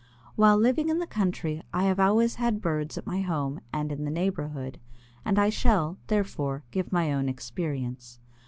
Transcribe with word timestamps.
While 0.35 0.57
living 0.57 0.89
in 0.89 0.97
the 0.97 1.05
country 1.05 1.61
I 1.71 1.83
have 1.83 1.99
always 1.99 2.37
had 2.41 2.59
birds 2.59 2.97
at 2.97 3.05
my 3.05 3.21
home 3.21 3.61
and 3.71 3.91
in 3.91 4.03
the 4.03 4.09
neighborhood, 4.09 4.79
and 5.23 5.37
I 5.37 5.51
shall, 5.51 5.99
therefore, 6.07 6.63
give 6.71 6.91
my 6.91 7.13
own 7.13 7.29
experience. 7.29 8.19